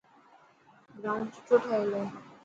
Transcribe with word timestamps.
گرائونڊ 1.01 1.29
سٺو 1.35 1.55
ٺهيل 1.63 1.91
هي. 1.97 2.05